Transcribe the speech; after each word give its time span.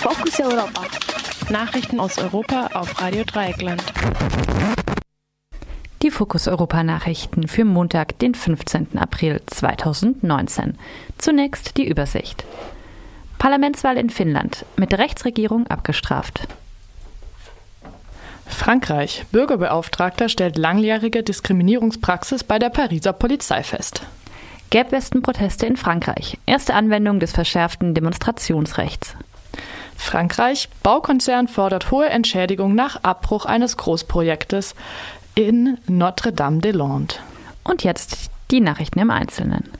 Fokus 0.00 0.40
Europa. 0.40 0.82
Nachrichten 1.50 2.00
aus 2.00 2.16
Europa 2.16 2.70
auf 2.72 3.02
Radio 3.02 3.22
Dreieckland. 3.22 3.82
Die 6.00 6.10
Fokus 6.10 6.48
Europa 6.48 6.82
Nachrichten 6.82 7.46
für 7.46 7.66
Montag, 7.66 8.18
den 8.18 8.34
15. 8.34 8.96
April 8.96 9.42
2019. 9.44 10.78
Zunächst 11.18 11.76
die 11.76 11.86
Übersicht. 11.86 12.46
Parlamentswahl 13.38 13.98
in 13.98 14.08
Finnland 14.08 14.64
mit 14.76 14.94
Rechtsregierung 14.94 15.66
abgestraft. 15.66 16.48
Frankreich. 18.46 19.26
Bürgerbeauftragter 19.32 20.30
stellt 20.30 20.56
langjährige 20.56 21.22
Diskriminierungspraxis 21.22 22.42
bei 22.42 22.58
der 22.58 22.70
Pariser 22.70 23.12
Polizei 23.12 23.62
fest. 23.62 24.00
Gelbwesten-Proteste 24.70 25.66
in 25.66 25.76
Frankreich. 25.76 26.38
Erste 26.46 26.72
Anwendung 26.72 27.20
des 27.20 27.32
verschärften 27.32 27.92
Demonstrationsrechts. 27.92 29.14
Frankreich. 30.00 30.68
Baukonzern 30.82 31.46
fordert 31.46 31.90
hohe 31.90 32.08
Entschädigung 32.08 32.74
nach 32.74 33.04
Abbruch 33.04 33.44
eines 33.44 33.76
Großprojektes 33.76 34.74
in 35.34 35.78
Notre-Dame-des-Landes. 35.86 37.18
Und 37.62 37.84
jetzt 37.84 38.30
die 38.50 38.60
Nachrichten 38.60 38.98
im 38.98 39.10
Einzelnen. 39.10 39.79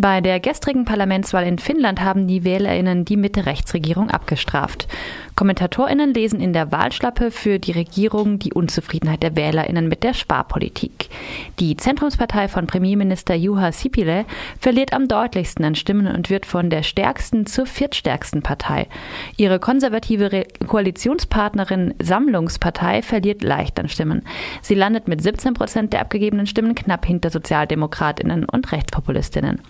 Bei 0.00 0.22
der 0.22 0.40
gestrigen 0.40 0.86
Parlamentswahl 0.86 1.46
in 1.46 1.58
Finnland 1.58 2.00
haben 2.00 2.26
die 2.26 2.42
WählerInnen 2.42 3.04
die 3.04 3.18
Mitte-Rechtsregierung 3.18 4.08
abgestraft. 4.08 4.88
KommentatorInnen 5.36 6.14
lesen 6.14 6.40
in 6.40 6.54
der 6.54 6.72
Wahlschlappe 6.72 7.30
für 7.30 7.58
die 7.58 7.72
Regierung 7.72 8.38
die 8.38 8.54
Unzufriedenheit 8.54 9.22
der 9.22 9.36
WählerInnen 9.36 9.88
mit 9.88 10.02
der 10.02 10.14
Sparpolitik. 10.14 11.10
Die 11.58 11.76
Zentrumspartei 11.76 12.48
von 12.48 12.66
Premierminister 12.66 13.34
Juha 13.34 13.72
Sipilä 13.72 14.24
verliert 14.58 14.94
am 14.94 15.06
deutlichsten 15.06 15.66
an 15.66 15.74
Stimmen 15.74 16.06
und 16.06 16.30
wird 16.30 16.46
von 16.46 16.70
der 16.70 16.82
stärksten 16.82 17.44
zur 17.44 17.66
viertstärksten 17.66 18.40
Partei. 18.40 18.88
Ihre 19.36 19.58
konservative 19.58 20.32
Re 20.32 20.46
Koalitionspartnerin 20.66 21.92
Sammlungspartei 22.00 23.02
verliert 23.02 23.42
leicht 23.42 23.78
an 23.78 23.90
Stimmen. 23.90 24.22
Sie 24.62 24.74
landet 24.74 25.08
mit 25.08 25.20
17 25.20 25.52
Prozent 25.52 25.92
der 25.92 26.00
abgegebenen 26.00 26.46
Stimmen 26.46 26.74
knapp 26.74 27.04
hinter 27.04 27.28
SozialdemokratInnen 27.28 28.46
und 28.46 28.72
Rechtspopulistinnen. 28.72 29.60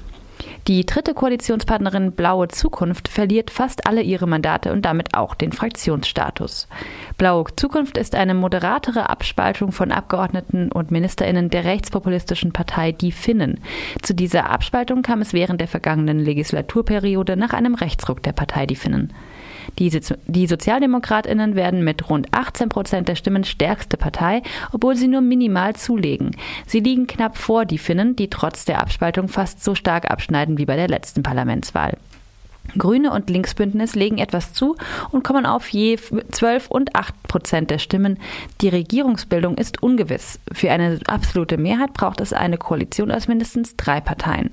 Die 0.68 0.84
dritte 0.84 1.14
Koalitionspartnerin 1.14 2.12
Blaue 2.12 2.48
Zukunft 2.48 3.08
verliert 3.08 3.50
fast 3.50 3.86
alle 3.86 4.02
ihre 4.02 4.26
Mandate 4.26 4.72
und 4.72 4.82
damit 4.82 5.14
auch 5.14 5.34
den 5.34 5.52
Fraktionsstatus. 5.52 6.68
Blaue 7.16 7.46
Zukunft 7.56 7.96
ist 7.96 8.14
eine 8.14 8.34
moderatere 8.34 9.08
Abspaltung 9.08 9.72
von 9.72 9.90
Abgeordneten 9.90 10.70
und 10.70 10.90
Ministerinnen 10.90 11.50
der 11.50 11.64
rechtspopulistischen 11.64 12.52
Partei 12.52 12.92
Die 12.92 13.12
Finnen. 13.12 13.60
Zu 14.02 14.14
dieser 14.14 14.50
Abspaltung 14.50 15.02
kam 15.02 15.22
es 15.22 15.32
während 15.32 15.60
der 15.60 15.68
vergangenen 15.68 16.18
Legislaturperiode 16.18 17.36
nach 17.36 17.52
einem 17.52 17.74
Rechtsruck 17.74 18.22
der 18.22 18.32
Partei 18.32 18.66
Die 18.66 18.76
Finnen. 18.76 19.12
Die, 19.78 19.90
die 20.26 20.46
Sozialdemokratinnen 20.46 21.54
werden 21.54 21.84
mit 21.84 22.08
rund 22.10 22.28
18 22.32 22.68
Prozent 22.68 23.08
der 23.08 23.14
Stimmen 23.14 23.44
stärkste 23.44 23.96
Partei, 23.96 24.42
obwohl 24.72 24.96
sie 24.96 25.08
nur 25.08 25.20
minimal 25.20 25.76
zulegen. 25.76 26.32
Sie 26.66 26.80
liegen 26.80 27.06
knapp 27.06 27.36
vor 27.36 27.64
die 27.64 27.78
Finnen, 27.78 28.16
die 28.16 28.30
trotz 28.30 28.64
der 28.64 28.80
Abspaltung 28.80 29.28
fast 29.28 29.62
so 29.64 29.74
stark 29.74 30.10
abschneiden 30.10 30.58
wie 30.58 30.66
bei 30.66 30.76
der 30.76 30.88
letzten 30.88 31.22
Parlamentswahl. 31.22 31.96
Grüne 32.76 33.12
und 33.12 33.30
Linksbündnis 33.30 33.94
legen 33.94 34.18
etwas 34.18 34.52
zu 34.52 34.76
und 35.10 35.24
kommen 35.24 35.46
auf 35.46 35.68
je 35.68 35.98
12 36.30 36.68
und 36.68 36.96
8 36.96 37.22
Prozent 37.24 37.70
der 37.70 37.78
Stimmen. 37.78 38.18
Die 38.60 38.68
Regierungsbildung 38.68 39.56
ist 39.56 39.82
ungewiss. 39.82 40.40
Für 40.52 40.70
eine 40.70 41.00
absolute 41.06 41.56
Mehrheit 41.56 41.92
braucht 41.94 42.20
es 42.20 42.32
eine 42.32 42.58
Koalition 42.58 43.10
aus 43.10 43.28
mindestens 43.28 43.76
drei 43.76 44.00
Parteien. 44.00 44.50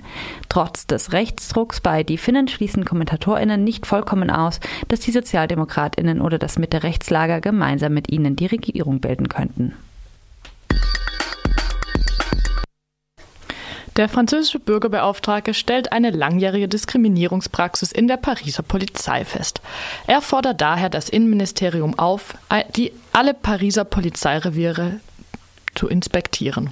Trotz 0.50 0.88
des 0.88 1.14
Rechtsdrucks 1.14 1.82
bei 1.82 2.04
Die 2.04 2.18
Finnen 2.18 2.48
schließen 2.48 2.86
KommentatorInnen 2.86 3.64
nicht 3.64 3.86
vollkommen 3.86 4.30
aus, 4.30 4.60
dass 4.88 5.00
die 5.00 5.12
SozialdemokratInnen 5.12 6.22
oder 6.22 6.38
das 6.38 6.60
Mitte-Rechtslager 6.60 7.42
gemeinsam 7.42 7.94
mit 7.94 8.12
ihnen 8.12 8.36
die 8.36 8.48
Regierung 8.48 9.00
bilden 9.00 9.30
könnten. 9.30 9.73
Der 13.98 14.08
französische 14.08 14.60
Bürgerbeauftragte 14.60 15.56
stellt 15.56 15.92
eine 15.92 16.12
langjährige 16.12 16.68
Diskriminierungspraxis 16.68 17.92
in 17.92 18.08
der 18.08 18.18
Pariser 18.18 18.62
Polizei 18.62 19.26
fest. 19.26 19.60
Er 20.06 20.22
fordert 20.22 20.62
daher 20.62 20.90
das 20.90 21.10
Innenministerium 21.10 21.98
auf, 21.98 22.36
die 22.76 22.94
alle 23.12 23.34
Pariser 23.34 23.86
Polizeireviere 23.86 25.00
zu 25.74 25.88
inspektieren. 25.88 26.70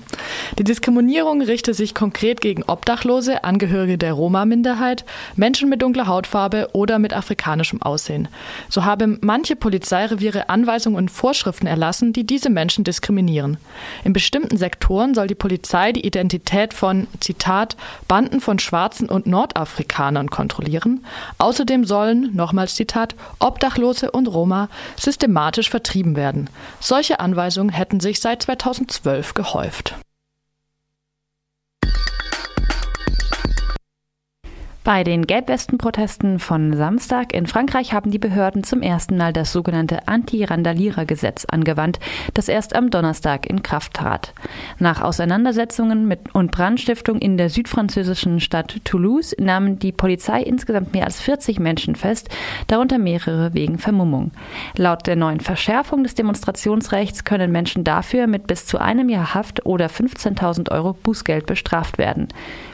Die 0.58 0.64
Diskriminierung 0.64 1.42
richte 1.42 1.74
sich 1.74 1.94
konkret 1.94 2.42
gegen 2.42 2.64
Obdachlose, 2.64 3.44
Angehörige 3.44 3.98
der 3.98 4.14
Roma-Minderheit, 4.14 5.06
Menschen 5.36 5.70
mit 5.70 5.82
dunkler 5.82 6.08
Hautfarbe 6.08 6.70
oder 6.74 7.00
mit 7.00 7.14
afrikanischem 7.14 7.82
Aussehen. 7.82 8.28
So 8.70 8.86
haben 8.86 9.20
manche 9.22 9.56
Polizeireviere 9.56 10.50
Anweisungen 10.50 10.98
und 10.98 11.12
Vorschriften 11.12 11.68
erlassen, 11.68 12.14
die 12.14 12.26
diese 12.26 12.50
Menschen 12.50 12.84
diskriminieren. 12.84 13.58
In 14.04 14.14
bestimmten 14.14 14.58
Sektoren 14.58 15.14
soll 15.14 15.28
die 15.28 15.36
Polizei 15.36 15.92
die 15.92 16.06
Identität 16.06 16.74
von, 16.74 17.08
Zitat, 17.20 17.76
Banden 18.08 18.42
von 18.42 18.60
Schwarzen 18.60 19.10
und 19.10 19.28
Nordafrikanern 19.28 20.30
kontrollieren. 20.30 21.06
Außerdem 21.38 21.86
sollen, 21.86 22.36
nochmals 22.36 22.76
Zitat, 22.76 23.16
Obdachlose 23.40 24.12
und 24.12 24.28
Roma 24.28 24.70
systematisch 24.96 25.70
vertrieben 25.70 26.16
werden. 26.16 26.50
Solche 26.80 27.20
Anweisungen 27.20 27.70
hätten 27.70 28.00
sich 28.00 28.20
seit 28.20 28.44
2012 28.44 29.06
2012 29.06 29.34
gehäuft. 29.34 30.05
Bei 34.86 35.04
den 35.04 35.26
Gelbwesten-Protesten 35.26 36.38
von 36.38 36.78
Samstag 36.78 37.34
in 37.34 37.48
Frankreich 37.48 37.92
haben 37.92 38.12
die 38.12 38.20
Behörden 38.20 38.64
zum 38.64 38.84
ersten 38.84 39.18
Mal 39.18 39.34
das 39.34 39.52
sogenannte 39.52 40.08
Anti-Randalierer-Gesetz 40.08 41.46
angewandt, 41.46 42.00
das 42.36 42.50
erst 42.50 42.76
am 42.76 42.92
Donnerstag 42.92 43.48
in 43.48 43.64
Kraft 43.64 43.96
trat. 43.96 44.36
Nach 44.78 45.02
Auseinandersetzungen 45.02 46.08
mit 46.08 46.36
und 46.36 46.52
Brandstiftung 46.52 47.18
in 47.18 47.36
der 47.36 47.50
südfranzösischen 47.50 48.40
Stadt 48.40 48.80
Toulouse 48.86 49.36
nahmen 49.40 49.80
die 49.80 49.92
Polizei 49.92 50.44
insgesamt 50.44 50.94
mehr 50.94 51.06
als 51.06 51.20
40 51.20 51.58
Menschen 51.60 51.96
fest, 51.96 52.30
darunter 52.68 53.00
mehrere 53.00 53.56
wegen 53.56 53.80
Vermummung. 53.80 54.34
Laut 54.78 55.08
der 55.08 55.16
neuen 55.16 55.40
Verschärfung 55.40 56.04
des 56.04 56.14
Demonstrationsrechts 56.14 57.24
können 57.24 57.52
Menschen 57.52 57.84
dafür 57.84 58.28
mit 58.28 58.46
bis 58.46 58.68
zu 58.68 58.78
einem 58.78 59.10
Jahr 59.10 59.34
Haft 59.34 59.66
oder 59.66 59.88
15.000 59.88 60.72
Euro 60.72 60.94
Bußgeld 60.94 61.48
bestraft 61.48 61.98
werden. 61.98 62.28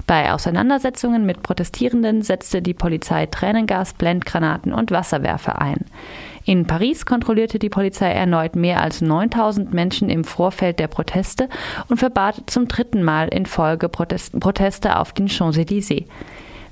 Bei 0.08 0.34
Auseinandersetzungen 0.34 1.26
mit 1.26 1.42
Protestierenden 1.42 2.01
setzte 2.22 2.62
die 2.62 2.74
Polizei 2.74 3.26
Tränengas, 3.26 3.94
Blendgranaten 3.94 4.74
und 4.74 4.92
Wasserwerfer 4.92 5.62
ein. 5.62 5.86
In 6.44 6.66
Paris 6.66 7.06
kontrollierte 7.06 7.60
die 7.60 7.70
Polizei 7.70 8.12
erneut 8.12 8.56
mehr 8.56 8.82
als 8.82 9.02
9000 9.02 9.74
Menschen 9.74 10.10
im 10.10 10.24
Vorfeld 10.24 10.80
der 10.80 10.88
Proteste 10.88 11.48
und 11.88 11.98
verbat 11.98 12.44
zum 12.48 12.68
dritten 12.68 13.04
Mal 13.04 13.28
in 13.28 13.46
Folge 13.46 13.90
Proteste 13.90 14.98
auf 14.98 15.14
den 15.14 15.28
Champs-Élysées. 15.28 16.06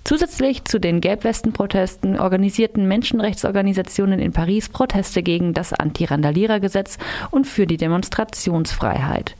Zusätzlich 0.03 0.65
zu 0.65 0.79
den 0.79 1.01
Gelbwesten-Protesten 1.01 2.19
organisierten 2.19 2.87
Menschenrechtsorganisationen 2.87 4.19
in 4.19 4.31
Paris 4.31 4.69
Proteste 4.69 5.21
gegen 5.21 5.53
das 5.53 5.73
Anti-Randalierer-Gesetz 5.73 6.97
und 7.29 7.45
für 7.45 7.67
die 7.67 7.77
Demonstrationsfreiheit. 7.77 9.35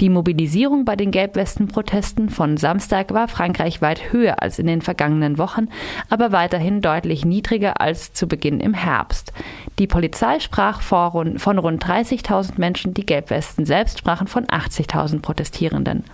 Die 0.00 0.10
Mobilisierung 0.10 0.84
bei 0.84 0.94
den 0.94 1.10
Gelbwesten-Protesten 1.10 2.30
von 2.30 2.56
Samstag 2.56 3.12
war 3.12 3.26
frankreichweit 3.26 4.12
höher 4.12 4.40
als 4.40 4.60
in 4.60 4.68
den 4.68 4.80
vergangenen 4.80 5.38
Wochen, 5.38 5.66
aber 6.08 6.30
weiterhin 6.30 6.80
deutlich 6.80 7.24
niedriger 7.24 7.80
als 7.80 8.12
zu 8.12 8.28
Beginn 8.28 8.60
im 8.60 8.74
Herbst. 8.74 9.32
Die 9.80 9.88
Polizei 9.88 10.38
sprach 10.38 10.82
von 10.82 11.36
rund 11.36 11.84
30.000 11.84 12.52
Menschen, 12.58 12.94
die 12.94 13.06
Gelbwesten 13.06 13.66
selbst 13.66 13.98
sprachen 13.98 14.28
von 14.28 14.46
80.000 14.46 15.20
Protestierenden. 15.20 16.04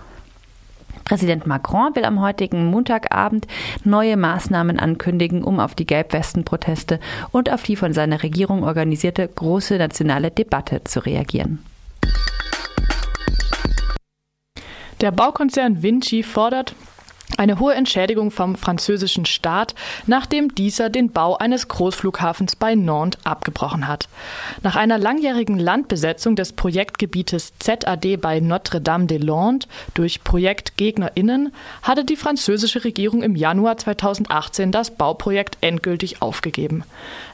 Präsident 1.05 1.47
Macron 1.47 1.95
will 1.95 2.07
am 2.07 2.23
heutigen 2.23 2.65
Montagabend 2.65 3.47
neue 3.85 4.17
Maßnahmen 4.17 4.79
ankündigen, 4.79 5.45
um 5.45 5.61
auf 5.61 5.75
die 5.75 5.87
Gelbwesten-Proteste 5.87 7.01
und 7.33 7.53
auf 7.53 7.65
die 7.65 7.77
von 7.77 7.93
seiner 7.93 8.23
Regierung 8.23 8.65
organisierte 8.65 9.29
große 9.29 9.77
nationale 9.77 10.31
Debatte 10.31 10.83
zu 10.85 11.01
reagieren. 11.01 11.59
Der 15.05 15.11
Baukonzern 15.11 15.83
Vinci 15.83 16.23
fordert 16.23 16.75
eine 17.37 17.59
hohe 17.59 17.75
Entschädigung 17.75 18.31
vom 18.31 18.57
französischen 18.57 19.27
Staat, 19.27 19.75
nachdem 20.07 20.55
dieser 20.55 20.89
den 20.89 21.11
Bau 21.11 21.37
eines 21.37 21.69
Großflughafens 21.69 22.57
bei 22.57 22.75
Nantes 22.75 23.21
abgebrochen 23.27 23.87
hat. 23.87 24.09
Nach 24.63 24.77
einer 24.77 24.97
langjährigen 24.97 25.59
Landbesetzung 25.59 26.37
des 26.37 26.55
Projektgebietes 26.55 27.53
ZAD 27.59 28.19
bei 28.19 28.41
Notre-Dame-des-Landes 28.41 29.69
durch 29.93 30.25
ProjektgegnerInnen 30.25 31.53
hatte 31.83 32.07
die 32.07 32.17
französische 32.17 32.83
Regierung 32.85 33.23
im 33.23 33.37
Januar 33.37 33.77
2018 33.77 34.73
das 34.73 34.91
Bauprojekt 34.91 35.59
endgültig 35.61 36.23
aufgegeben. 36.23 36.83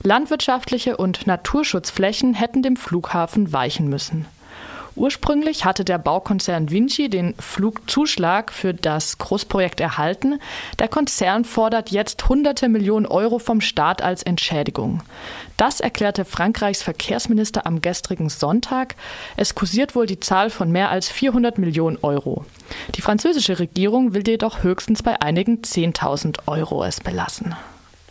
Landwirtschaftliche 0.02 0.96
und 0.96 1.28
Naturschutzflächen 1.28 2.34
hätten 2.34 2.64
dem 2.64 2.74
Flughafen 2.74 3.52
weichen 3.52 3.88
müssen. 3.88 4.26
Ursprünglich 5.00 5.64
hatte 5.64 5.82
der 5.82 5.96
Baukonzern 5.96 6.70
Vinci 6.70 7.08
den 7.08 7.34
Flugzuschlag 7.38 8.52
für 8.52 8.74
das 8.74 9.16
Großprojekt 9.16 9.80
erhalten. 9.80 10.38
Der 10.78 10.88
Konzern 10.88 11.46
fordert 11.46 11.90
jetzt 11.90 12.28
hunderte 12.28 12.68
Millionen 12.68 13.06
Euro 13.06 13.38
vom 13.38 13.62
Staat 13.62 14.02
als 14.02 14.22
Entschädigung. 14.22 15.02
Das 15.56 15.80
erklärte 15.80 16.26
Frankreichs 16.26 16.82
Verkehrsminister 16.82 17.64
am 17.64 17.80
gestrigen 17.80 18.28
Sonntag. 18.28 18.94
Es 19.38 19.54
kursiert 19.54 19.94
wohl 19.94 20.04
die 20.04 20.20
Zahl 20.20 20.50
von 20.50 20.70
mehr 20.70 20.90
als 20.90 21.08
400 21.08 21.56
Millionen 21.56 21.96
Euro. 22.02 22.44
Die 22.94 23.00
französische 23.00 23.58
Regierung 23.58 24.12
will 24.12 24.28
jedoch 24.28 24.62
höchstens 24.62 25.02
bei 25.02 25.18
einigen 25.22 25.62
10.000 25.62 26.46
Euro 26.46 26.84
es 26.84 27.00
belassen. 27.00 27.56